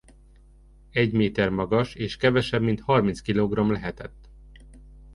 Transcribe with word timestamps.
Egy 0.91 1.11
méter 1.13 1.49
magas 1.49 1.93
és 1.95 2.17
kevesebb 2.17 2.61
mint 2.61 2.81
harminc 2.81 3.19
kilogramm 3.19 3.71
lehetett. 3.71 4.29